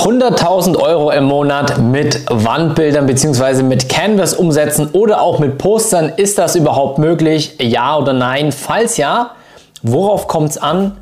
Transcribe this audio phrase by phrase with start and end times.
[0.00, 3.62] 100.000 Euro im Monat mit Wandbildern bzw.
[3.62, 6.14] mit Canvas umsetzen oder auch mit Postern.
[6.16, 7.56] Ist das überhaupt möglich?
[7.60, 8.50] Ja oder nein?
[8.50, 9.32] Falls ja,
[9.82, 10.96] worauf kommt es an?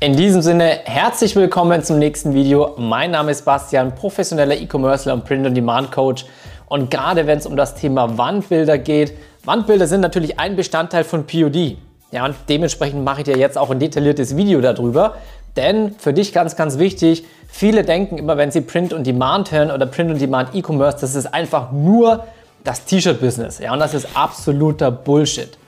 [0.00, 2.74] In diesem Sinne, herzlich willkommen zum nächsten Video.
[2.78, 6.24] Mein Name ist Bastian, professioneller E-Commercer und Print-on-Demand-Coach.
[6.70, 9.12] Und gerade wenn es um das Thema Wandbilder geht,
[9.44, 11.76] Wandbilder sind natürlich ein Bestandteil von POD.
[12.12, 15.16] Ja, und dementsprechend mache ich dir jetzt auch ein detailliertes Video darüber.
[15.58, 19.72] Denn für dich ganz, ganz wichtig, viele denken immer, wenn sie Print on Demand hören
[19.72, 22.26] oder Print on Demand E-Commerce, das ist einfach nur
[22.62, 23.58] das T-Shirt-Business.
[23.58, 25.58] Ja, und das ist absoluter Bullshit.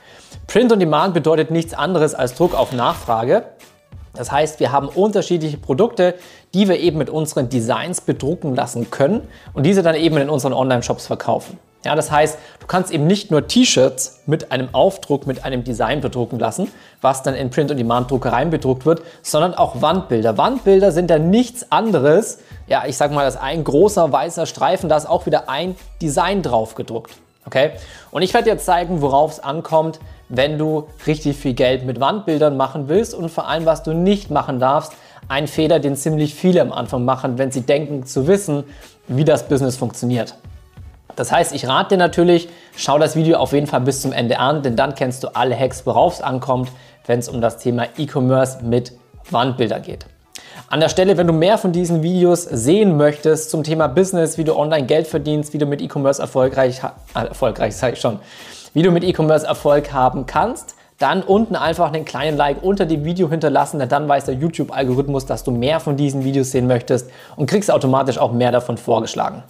[0.46, 3.46] Print on Demand bedeutet nichts anderes als Druck auf Nachfrage.
[4.14, 6.14] Das heißt, wir haben unterschiedliche Produkte,
[6.54, 10.52] die wir eben mit unseren Designs bedrucken lassen können und diese dann eben in unseren
[10.52, 11.59] Online-Shops verkaufen.
[11.84, 16.02] Ja, das heißt, du kannst eben nicht nur T-Shirts mit einem Aufdruck, mit einem Design
[16.02, 16.70] bedrucken lassen,
[17.00, 20.36] was dann in Print-on-Demand-Druckereien bedruckt wird, sondern auch Wandbilder.
[20.36, 24.96] Wandbilder sind ja nichts anderes, ja, ich sag mal, das ein großer weißer Streifen, da
[24.98, 27.12] ist auch wieder ein Design drauf gedruckt.
[27.46, 27.70] Okay?
[28.10, 32.56] Und ich werde dir zeigen, worauf es ankommt, wenn du richtig viel Geld mit Wandbildern
[32.59, 34.92] machen willst und vor allem, was du nicht machen darfst.
[35.28, 38.65] Ein Fehler, den ziemlich viele am Anfang machen, wenn sie denken zu wissen,
[39.09, 40.34] wie das Business funktioniert.
[41.21, 44.38] Das heißt, ich rate dir natürlich, schau das Video auf jeden Fall bis zum Ende
[44.38, 46.71] an, denn dann kennst du alle Hacks, worauf es ankommt,
[47.07, 48.95] wenn es um das Thema E-Commerce mit
[49.30, 50.07] Wandbilder geht.
[50.71, 54.45] An der Stelle, wenn du mehr von diesen Videos sehen möchtest zum Thema Business, wie
[54.45, 56.80] du online Geld verdienst, wie du mit E-Commerce erfolgreich,
[57.15, 58.18] äh, erfolgreich sage ich schon,
[58.73, 63.05] wie du mit E-Commerce Erfolg haben kannst, dann unten einfach einen kleinen Like unter dem
[63.05, 67.10] Video hinterlassen, denn dann weiß der YouTube-Algorithmus, dass du mehr von diesen Videos sehen möchtest
[67.37, 69.43] und kriegst automatisch auch mehr davon vorgeschlagen.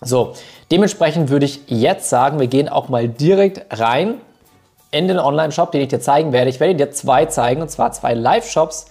[0.00, 0.34] So,
[0.70, 4.14] dementsprechend würde ich jetzt sagen, wir gehen auch mal direkt rein
[4.90, 6.50] in den Online-Shop, den ich dir zeigen werde.
[6.50, 8.86] Ich werde dir zwei zeigen, und zwar zwei Live-Shops,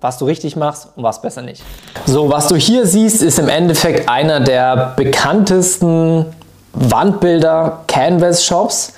[0.00, 1.62] was du richtig machst und was besser nicht.
[2.06, 6.26] So, was du hier siehst, ist im Endeffekt einer der bekanntesten
[6.72, 8.92] Wandbilder Canvas-Shops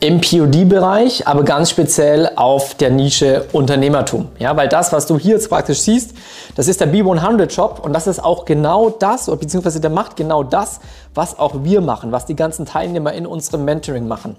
[0.00, 4.28] im POD-Bereich, aber ganz speziell auf der Nische Unternehmertum.
[4.38, 6.14] Ja, weil das, was du hier jetzt praktisch siehst,
[6.54, 10.44] das ist der B100 Shop und das ist auch genau das, beziehungsweise der macht genau
[10.44, 10.78] das,
[11.14, 14.36] was auch wir machen, was die ganzen Teilnehmer in unserem Mentoring machen.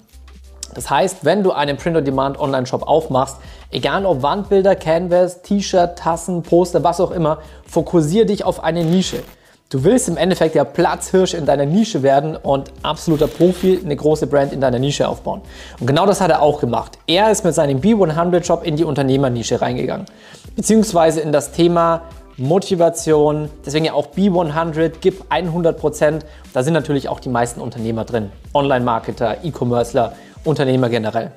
[0.76, 3.38] Das heißt, wenn du einen Print-on-Demand Online-Shop aufmachst,
[3.70, 9.24] egal ob Wandbilder, Canvas, T-Shirt, Tassen, Poster, was auch immer, fokussiere dich auf eine Nische.
[9.72, 14.26] Du willst im Endeffekt der Platzhirsch in deiner Nische werden und absoluter Profi, eine große
[14.26, 15.42] Brand in deiner Nische aufbauen.
[15.80, 16.98] Und genau das hat er auch gemacht.
[17.06, 20.08] Er ist mit seinem B100 Shop in die Unternehmernische reingegangen,
[20.56, 22.02] beziehungsweise in das Thema
[22.38, 26.26] Motivation, deswegen ja auch B100, gib 100 Prozent.
[26.52, 28.32] Da sind natürlich auch die meisten Unternehmer drin.
[28.56, 30.14] Online-Marketer, E-Commercer,
[30.46, 31.32] Unternehmer generell.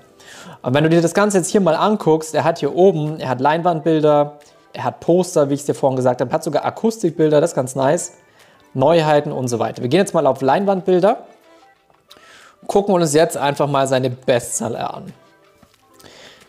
[0.62, 3.28] Aber wenn du dir das Ganze jetzt hier mal anguckst, er hat hier oben, er
[3.28, 4.38] hat Leinwandbilder,
[4.72, 7.56] er hat Poster, wie ich es dir vorhin gesagt habe, hat sogar Akustikbilder, das ist
[7.56, 8.12] ganz nice.
[8.74, 9.82] Neuheiten und so weiter.
[9.82, 11.24] Wir gehen jetzt mal auf Leinwandbilder,
[12.66, 15.12] gucken uns jetzt einfach mal seine Bestseller an.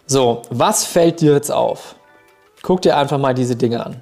[0.05, 1.95] So, was fällt dir jetzt auf?
[2.61, 4.01] Guck dir einfach mal diese Dinge an.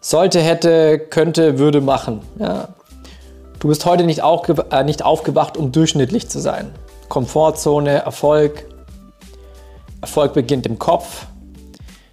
[0.00, 2.20] Sollte, hätte, könnte, würde machen.
[2.38, 2.68] Ja.
[3.58, 6.72] Du bist heute nicht, äh, nicht aufgewacht, um durchschnittlich zu sein.
[7.08, 8.66] Komfortzone, Erfolg.
[10.00, 11.26] Erfolg beginnt im Kopf.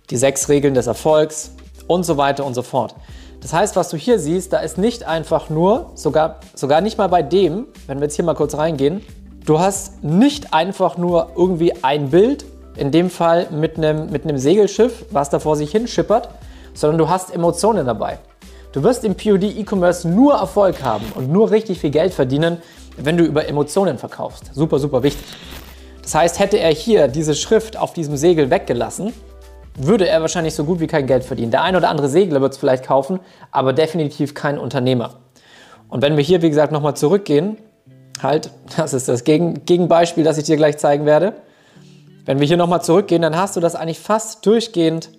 [0.09, 1.51] Die sechs Regeln des Erfolgs
[1.87, 2.95] und so weiter und so fort.
[3.43, 7.09] Das heißt, was du hier siehst, da ist nicht einfach nur, sogar, sogar nicht mal
[7.09, 9.01] bei dem, wenn wir jetzt hier mal kurz reingehen,
[9.45, 12.45] du hast nicht einfach nur irgendwie ein Bild,
[12.77, 16.29] in dem Fall mit einem, mit einem Segelschiff, was da vor sich hin schippert,
[16.73, 18.17] sondern du hast Emotionen dabei.
[18.71, 22.59] Du wirst im POD E-Commerce nur Erfolg haben und nur richtig viel Geld verdienen,
[22.95, 24.51] wenn du über Emotionen verkaufst.
[24.53, 25.25] Super, super wichtig.
[26.01, 29.11] Das heißt, hätte er hier diese Schrift auf diesem Segel weggelassen,
[29.75, 31.51] würde er wahrscheinlich so gut wie kein Geld verdienen.
[31.51, 33.19] Der ein oder andere Segler wird es vielleicht kaufen,
[33.51, 35.15] aber definitiv kein Unternehmer.
[35.89, 37.57] Und wenn wir hier, wie gesagt, nochmal zurückgehen,
[38.21, 41.33] halt, das ist das Gegen Gegenbeispiel, das ich dir gleich zeigen werde.
[42.25, 45.09] Wenn wir hier nochmal zurückgehen, dann hast du das eigentlich fast durchgehend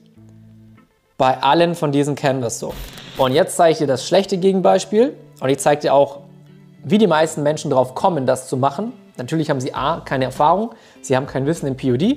[1.19, 2.73] bei allen von diesen Canvas so.
[3.19, 6.21] Und jetzt zeige ich dir das schlechte Gegenbeispiel und ich zeige dir auch,
[6.83, 8.93] wie die meisten Menschen darauf kommen, das zu machen.
[9.17, 10.71] Natürlich haben sie A, keine Erfahrung,
[11.03, 12.17] sie haben kein Wissen im POD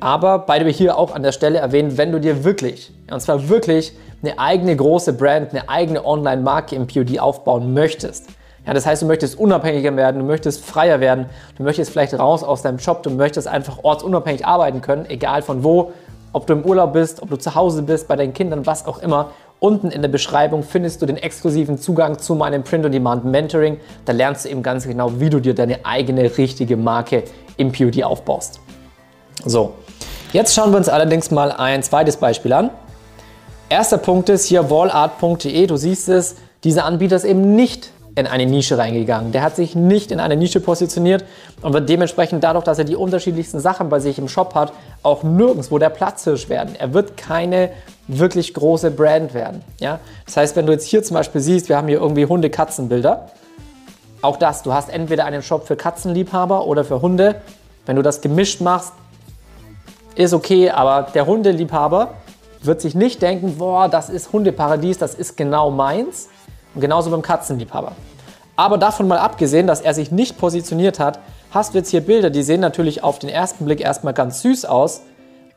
[0.00, 3.48] aber beide wir hier auch an der Stelle erwähnen, wenn du dir wirklich, und zwar
[3.48, 8.28] wirklich eine eigene große Brand, eine eigene Online-Marke im POD aufbauen möchtest.
[8.66, 11.26] Ja, das heißt, du möchtest unabhängiger werden, du möchtest freier werden,
[11.56, 15.62] du möchtest vielleicht raus aus deinem Job, du möchtest einfach ortsunabhängig arbeiten können, egal von
[15.62, 15.92] wo,
[16.32, 18.98] ob du im Urlaub bist, ob du zu Hause bist, bei deinen Kindern, was auch
[18.98, 19.30] immer.
[19.60, 23.80] Unten in der Beschreibung findest du den exklusiven Zugang zu meinem Print-on-Demand Mentoring.
[24.04, 27.22] Da lernst du eben ganz genau, wie du dir deine eigene richtige Marke
[27.56, 28.60] im POD aufbaust.
[29.44, 29.74] So,
[30.36, 32.68] Jetzt schauen wir uns allerdings mal ein zweites Beispiel an.
[33.70, 35.66] Erster Punkt ist hier wallart.de.
[35.66, 39.32] Du siehst es, dieser Anbieter ist eben nicht in eine Nische reingegangen.
[39.32, 41.24] Der hat sich nicht in eine Nische positioniert
[41.62, 45.22] und wird dementsprechend dadurch, dass er die unterschiedlichsten Sachen bei sich im Shop hat, auch
[45.22, 46.74] nirgendwo der Platzhirsch werden.
[46.78, 47.70] Er wird keine
[48.08, 49.62] wirklich große Brand werden.
[49.80, 50.00] Ja?
[50.26, 53.30] Das heißt, wenn du jetzt hier zum Beispiel siehst, wir haben hier irgendwie Hunde-Katzen-Bilder.
[54.20, 57.36] Auch das, du hast entweder einen Shop für Katzenliebhaber oder für Hunde.
[57.86, 58.92] Wenn du das gemischt machst,
[60.16, 62.14] ist okay, aber der Hundeliebhaber
[62.62, 66.28] wird sich nicht denken, boah, das ist Hundeparadies, das ist genau meins.
[66.74, 67.92] Und genauso beim Katzenliebhaber.
[68.56, 71.20] Aber davon mal abgesehen, dass er sich nicht positioniert hat,
[71.50, 74.64] hast du jetzt hier Bilder, die sehen natürlich auf den ersten Blick erstmal ganz süß
[74.64, 75.02] aus.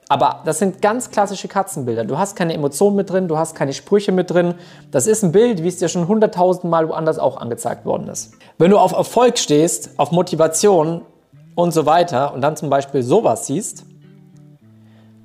[0.09, 2.03] Aber das sind ganz klassische Katzenbilder.
[2.03, 4.55] Du hast keine Emotionen mit drin, du hast keine Sprüche mit drin.
[4.91, 8.33] Das ist ein Bild, wie es dir schon hunderttausend Mal woanders auch angezeigt worden ist.
[8.57, 11.03] Wenn du auf Erfolg stehst, auf Motivation
[11.53, 13.83] und so weiter und dann zum Beispiel sowas siehst,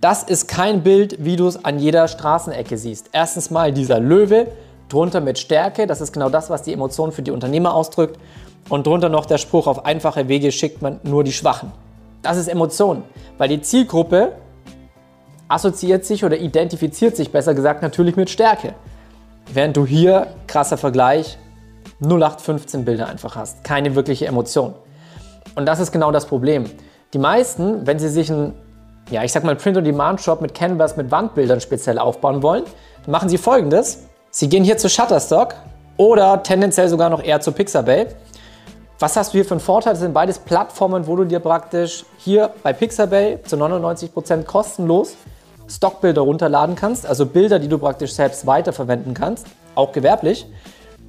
[0.05, 3.09] das ist kein Bild, wie du es an jeder Straßenecke siehst.
[3.13, 4.49] Erstens mal dieser Löwe,
[4.91, 8.19] drunter mit Stärke, das ist genau das, was die Emotion für die Unternehmer ausdrückt.
[8.69, 11.73] Und drunter noch der Spruch, auf einfache Wege schickt man nur die Schwachen.
[12.21, 13.03] Das ist Emotion,
[13.39, 14.33] weil die Zielgruppe
[15.49, 18.75] assoziiert sich oder identifiziert sich besser gesagt natürlich mit Stärke.
[19.55, 21.39] Während du hier, krasser Vergleich,
[22.03, 24.75] 0815 Bilder einfach hast, keine wirkliche Emotion.
[25.55, 26.67] Und das ist genau das Problem.
[27.15, 28.53] Die meisten, wenn sie sich ein
[29.11, 32.65] ja, ich sag mal, Print-on-Demand-Shop mit Canvas mit Wandbildern speziell aufbauen wollen,
[33.05, 34.05] dann machen Sie folgendes.
[34.31, 35.55] Sie gehen hier zu Shutterstock
[35.97, 38.07] oder tendenziell sogar noch eher zu Pixabay.
[38.99, 39.93] Was hast du hier für einen Vorteil?
[39.93, 45.15] Das sind beides Plattformen, wo du dir praktisch hier bei Pixabay zu 99% kostenlos
[45.69, 50.47] Stockbilder runterladen kannst, also Bilder, die du praktisch selbst weiterverwenden kannst, auch gewerblich.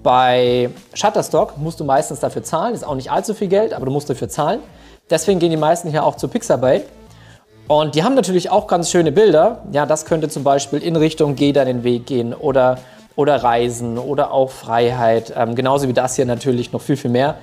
[0.02, 3.92] Bei Shutterstock musst du meistens dafür zahlen, ist auch nicht allzu viel Geld, aber du
[3.92, 4.60] musst dafür zahlen.
[5.10, 6.84] Deswegen gehen die meisten hier auch zu Pixabay.
[7.68, 9.64] Und die haben natürlich auch ganz schöne Bilder.
[9.72, 12.78] Ja, das könnte zum Beispiel in Richtung Geh deinen Weg gehen oder,
[13.16, 15.34] oder Reisen oder auch Freiheit.
[15.36, 17.38] Ähm, genauso wie das hier natürlich noch viel, viel mehr.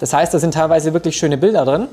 [0.00, 1.86] Das heißt, da sind teilweise wirklich schöne Bilder drin.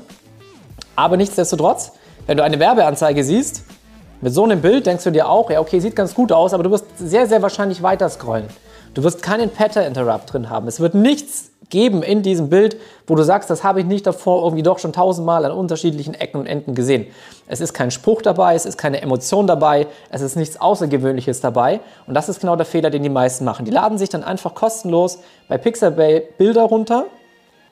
[0.96, 1.92] Aber nichtsdestotrotz,
[2.26, 3.62] wenn du eine Werbeanzeige siehst,
[4.20, 6.64] mit so einem Bild denkst du dir auch, ja, okay, sieht ganz gut aus, aber
[6.64, 8.46] du wirst sehr, sehr wahrscheinlich weiter scrollen.
[8.94, 10.66] Du wirst keinen Pattern-Interrupt drin haben.
[10.66, 12.76] Es wird nichts geben in diesem Bild,
[13.06, 16.40] wo du sagst, das habe ich nicht davor irgendwie doch schon tausendmal an unterschiedlichen Ecken
[16.40, 17.06] und Enden gesehen.
[17.46, 21.80] Es ist kein Spruch dabei, es ist keine Emotion dabei, es ist nichts Außergewöhnliches dabei.
[22.06, 23.64] Und das ist genau der Fehler, den die meisten machen.
[23.64, 25.18] Die laden sich dann einfach kostenlos
[25.48, 27.06] bei Pixabay Bilder runter,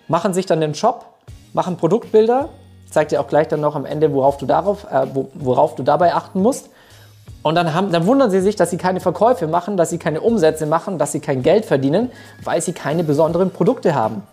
[0.09, 1.07] machen sich dann den Shop,
[1.53, 2.49] machen Produktbilder.
[2.85, 5.83] Ich zeige dir auch gleich dann noch am Ende, worauf du, darauf, äh, worauf du
[5.83, 6.71] dabei achten musst.
[7.47, 10.21] Und dann, haben, dann wundern sie sich, dass sie keine Verkäufe machen, dass sie keine
[10.21, 12.11] Umsätze machen, dass sie kein Geld verdienen,
[12.43, 14.25] weil sie keine besonderen Produkte haben.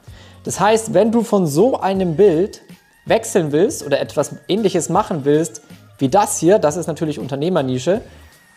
[0.46, 2.62] Das heißt, wenn du von so einem Bild
[3.06, 5.62] wechseln willst oder etwas ähnliches machen willst
[6.00, 8.02] wie das hier, das ist natürlich Unternehmernische,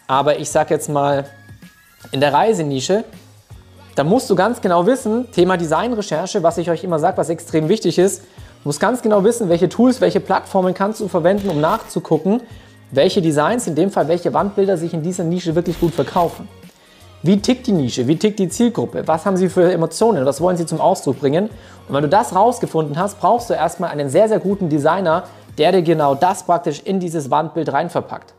[0.06, 1.26] aber ich sage jetzt mal
[2.10, 3.04] in der Reisenische,
[3.94, 7.68] da musst du ganz genau wissen, Thema Designrecherche, was ich euch immer sage, was extrem
[7.68, 11.60] wichtig ist, du musst ganz genau wissen, welche Tools, welche Plattformen kannst du verwenden, um
[11.60, 12.40] nachzugucken,
[12.90, 16.48] welche Designs, in dem Fall welche Wandbilder sich in dieser Nische wirklich gut verkaufen.
[17.22, 18.06] Wie tickt die Nische?
[18.06, 19.02] Wie tickt die Zielgruppe?
[19.06, 20.24] Was haben sie für Emotionen?
[20.26, 21.50] Was wollen sie zum Ausdruck bringen?
[21.88, 25.24] Und wenn du das rausgefunden hast, brauchst du erstmal einen sehr, sehr guten Designer,
[25.58, 28.34] der dir genau das praktisch in dieses Wandbild rein verpackt.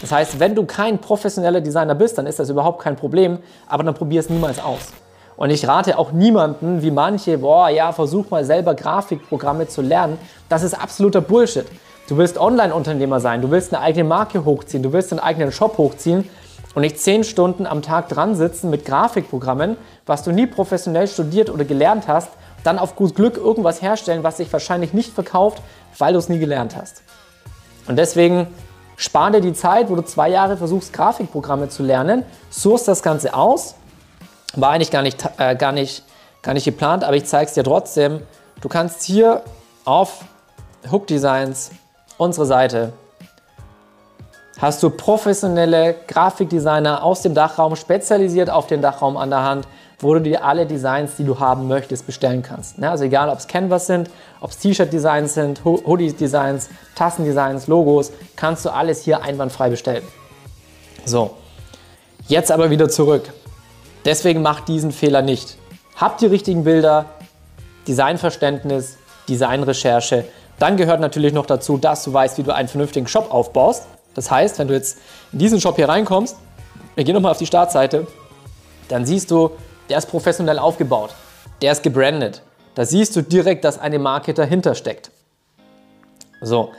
[0.00, 3.38] Das heißt, wenn du kein professioneller Designer bist, dann ist das überhaupt kein Problem,
[3.68, 4.92] aber dann probier es niemals aus.
[5.36, 10.18] Und ich rate auch niemanden, wie manche, boah, ja, versuch mal selber Grafikprogramme zu lernen.
[10.48, 11.66] Das ist absoluter Bullshit.
[12.06, 15.78] Du willst Online-Unternehmer sein, du willst eine eigene Marke hochziehen, du willst einen eigenen Shop
[15.78, 16.28] hochziehen
[16.74, 21.48] und nicht zehn Stunden am Tag dran sitzen mit Grafikprogrammen, was du nie professionell studiert
[21.48, 22.28] oder gelernt hast,
[22.62, 25.62] dann auf gut Glück irgendwas herstellen, was sich wahrscheinlich nicht verkauft,
[25.96, 27.02] weil du es nie gelernt hast.
[27.86, 28.48] Und deswegen
[28.96, 33.32] spar dir die Zeit, wo du zwei Jahre versuchst, Grafikprogramme zu lernen, source das Ganze
[33.32, 33.76] aus.
[34.54, 36.04] War eigentlich gar nicht, äh, gar nicht,
[36.42, 38.20] gar nicht geplant, aber ich zeige es dir trotzdem.
[38.60, 39.42] Du kannst hier
[39.86, 40.24] auf
[40.90, 41.70] Hook Designs
[42.18, 42.92] unsere Seite
[44.60, 49.66] hast du professionelle Grafikdesigner aus dem Dachraum, spezialisiert auf den Dachraum an der Hand,
[49.98, 52.82] wo du dir alle Designs, die du haben möchtest, bestellen kannst.
[52.82, 58.70] Also egal, ob es Canvas sind, ob es T-Shirt-Designs sind, Hoodie-Designs, Tassendesigns, Logos, kannst du
[58.70, 60.04] alles hier einwandfrei bestellen.
[61.04, 61.32] So,
[62.28, 63.32] jetzt aber wieder zurück.
[64.04, 65.56] Deswegen macht diesen Fehler nicht.
[65.96, 67.06] Habt die richtigen Bilder,
[67.86, 70.24] Designverständnis, Designrecherche,
[70.58, 73.86] dann gehört natürlich noch dazu, dass du weißt, wie du einen vernünftigen Shop aufbaust.
[74.14, 74.98] Das heißt, wenn du jetzt
[75.32, 76.36] in diesen Shop hier reinkommst,
[76.94, 78.06] wir gehen nochmal auf die Startseite,
[78.88, 79.50] dann siehst du,
[79.88, 81.10] der ist professionell aufgebaut,
[81.62, 82.42] der ist gebrandet.
[82.74, 85.10] Da siehst du direkt, dass eine Marke dahinter steckt.
[86.40, 86.70] So,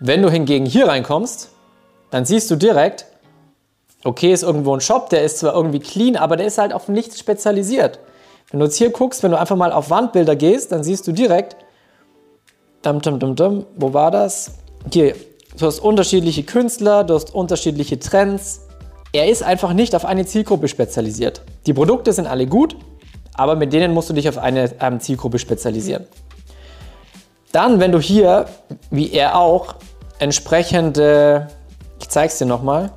[0.00, 1.50] wenn du hingegen hier reinkommst,
[2.10, 3.06] dann siehst du direkt,
[4.04, 6.88] Okay, ist irgendwo ein Shop, der ist zwar irgendwie clean, aber der ist halt auf
[6.88, 8.00] nichts spezialisiert.
[8.50, 11.12] Wenn du jetzt hier guckst, wenn du einfach mal auf Wandbilder gehst, dann siehst du
[11.12, 11.56] direkt,
[12.82, 14.52] dum, dum, dum, dum, wo war das?
[14.92, 15.14] Hier,
[15.58, 18.60] du hast unterschiedliche Künstler, du hast unterschiedliche Trends.
[19.12, 21.42] Er ist einfach nicht auf eine Zielgruppe spezialisiert.
[21.66, 22.76] Die Produkte sind alle gut,
[23.34, 26.06] aber mit denen musst du dich auf eine ähm, Zielgruppe spezialisieren.
[27.52, 28.46] Dann, wenn du hier,
[28.90, 29.74] wie er auch,
[30.18, 31.48] entsprechende,
[32.00, 32.92] ich zeige es dir nochmal,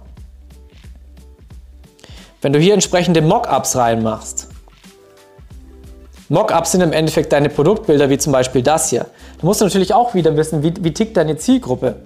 [2.41, 4.49] wenn du hier entsprechende Mockups reinmachst,
[6.27, 9.05] Mockups sind im Endeffekt deine Produktbilder, wie zum Beispiel das hier.
[9.39, 11.97] Da musst du natürlich auch wieder wissen, wie, wie tickt deine Zielgruppe.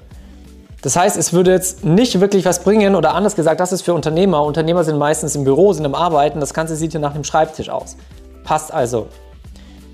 [0.81, 3.93] Das heißt, es würde jetzt nicht wirklich was bringen oder anders gesagt, das ist für
[3.93, 4.43] Unternehmer.
[4.43, 6.39] Unternehmer sind meistens im Büro, sind im Arbeiten.
[6.39, 7.95] Das Ganze sieht hier nach einem Schreibtisch aus.
[8.43, 9.07] Passt also.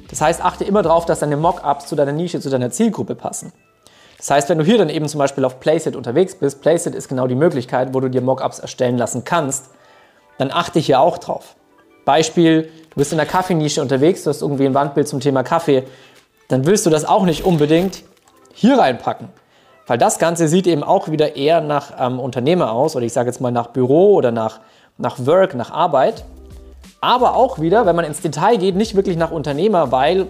[0.09, 3.51] Das heißt, achte immer darauf, dass deine Mockups zu deiner Nische, zu deiner Zielgruppe passen.
[4.17, 7.09] Das heißt, wenn du hier dann eben zum Beispiel auf Placeit unterwegs bist, Placeit ist
[7.09, 9.69] genau die Möglichkeit, wo du dir Mockups erstellen lassen kannst,
[10.37, 11.55] dann achte hier auch drauf.
[12.05, 15.83] Beispiel, du bist in der Kaffeenische unterwegs, du hast irgendwie ein Wandbild zum Thema Kaffee,
[16.47, 18.03] dann willst du das auch nicht unbedingt
[18.53, 19.27] hier reinpacken.
[19.85, 23.29] Weil das Ganze sieht eben auch wieder eher nach ähm, Unternehmer aus, oder ich sage
[23.29, 24.61] jetzt mal nach Büro oder nach,
[24.97, 26.23] nach Work, nach Arbeit.
[27.01, 30.27] Aber auch wieder, wenn man ins Detail geht, nicht wirklich nach Unternehmer, weil ne,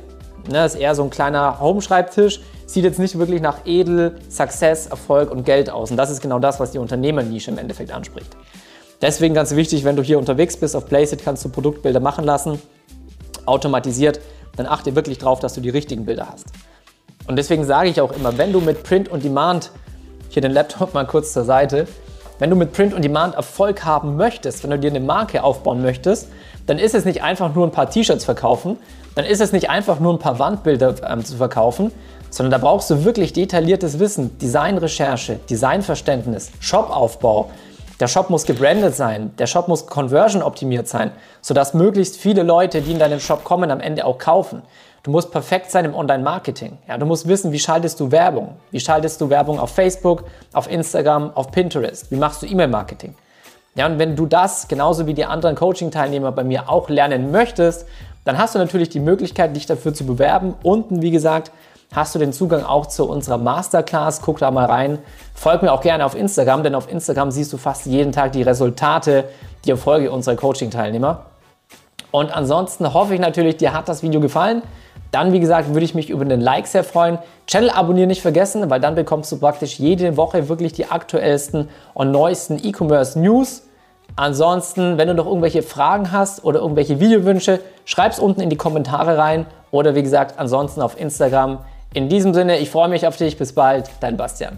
[0.50, 5.32] das ist eher so ein kleiner Home-Schreibtisch, sieht jetzt nicht wirklich nach Edel, Success, Erfolg
[5.32, 5.92] und Geld aus.
[5.92, 8.36] Und das ist genau das, was die Unternehmernische im Endeffekt anspricht.
[9.02, 12.62] Deswegen ganz wichtig, wenn du hier unterwegs bist auf Placeit, kannst du Produktbilder machen lassen,
[13.46, 14.20] automatisiert.
[14.56, 16.46] Dann achte wirklich darauf, dass du die richtigen Bilder hast.
[17.28, 19.72] Und deswegen sage ich auch immer, wenn du mit Print on Demand,
[20.30, 21.88] hier den Laptop mal kurz zur Seite,
[22.40, 25.82] wenn du mit Print on Demand Erfolg haben möchtest, wenn du dir eine Marke aufbauen
[25.82, 26.28] möchtest,
[26.68, 28.78] dann ist es nicht einfach nur ein paar T-Shirts verkaufen,
[29.16, 31.92] dann ist es nicht einfach nur ein paar Wandbilder ähm, zu verkaufen,
[32.30, 37.50] sondern da brauchst du wirklich detailliertes Wissen, Designrecherche, Designverständnis, Shopaufbau,
[38.00, 41.12] der Shop muss gebrandet sein, der Shop muss conversion optimiert sein,
[41.42, 44.62] sodass möglichst viele Leute, die in deinen Shop kommen, am Ende auch kaufen.
[45.04, 46.80] Du musst perfekt sein im Online-Marketing.
[46.88, 48.56] Ja, du musst wissen, wie schaltest du Werbung?
[48.72, 52.10] Wie schaltest du Werbung auf Facebook, auf Instagram, auf Pinterest?
[52.12, 53.14] Wie machst du E-Mail-Marketing?
[53.76, 57.86] Ja, und wenn du das genauso wie die anderen Coaching-Teilnehmer bei mir auch lernen möchtest,
[58.24, 60.56] dann hast du natürlich die Möglichkeit, dich dafür zu bewerben.
[60.64, 61.52] Unten, wie gesagt,
[61.96, 64.22] hast du den Zugang auch zu unserer Masterclass.
[64.22, 65.00] Guck da mal rein.
[65.34, 68.44] Folg mir auch gerne auf Instagram, denn auf Instagram siehst du fast jeden Tag die
[68.44, 69.26] Resultate,
[69.64, 71.26] die Erfolge unserer Coaching-Teilnehmer.
[72.12, 74.62] Und ansonsten hoffe ich natürlich, dir hat das Video gefallen.
[75.12, 77.20] Dann, wie gesagt, würde ich mich über den Like sehr freuen.
[77.48, 82.12] Channel abonnieren nicht vergessen, weil dann bekommst du praktisch jede Woche wirklich die aktuellsten und
[82.12, 83.64] neuesten E-Commerce News.
[84.18, 88.56] Ansonsten, wenn du noch irgendwelche Fragen hast oder irgendwelche Videowünsche, schreib es unten in die
[88.56, 91.60] Kommentare rein oder wie gesagt, ansonsten auf Instagram
[91.96, 93.38] in diesem Sinne, ich freue mich auf dich.
[93.38, 94.58] Bis bald, dein Bastian.